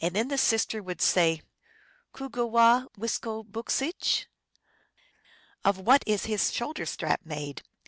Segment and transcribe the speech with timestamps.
[0.00, 1.42] And then the sister would say,
[2.14, 4.26] "Cogoowa* wiskoboo Jcsich?""
[5.64, 7.64] Of what is his shoul der strap made?"